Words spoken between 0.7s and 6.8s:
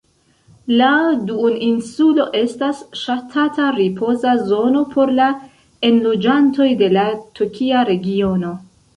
La duoninsulo estas ŝatata ripoza zono por la enloĝantoj